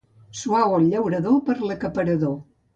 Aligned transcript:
Sua 0.39 0.61
el 0.77 0.87
llaurador 0.95 1.37
per 1.51 1.59
a 1.59 1.69
l'acaparador. 1.71 2.37